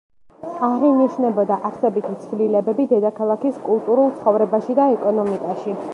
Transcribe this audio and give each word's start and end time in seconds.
აღინიშნებოდა 0.67 1.57
არსებითი 1.69 2.15
ცვლილებები 2.23 2.85
დედაქალაქის 2.95 3.61
კულტურულ 3.69 4.11
ცხოვრებაში 4.23 4.79
და 4.81 4.93
ეკონომიკაში. 4.99 5.79